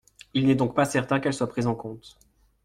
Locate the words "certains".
0.85-1.19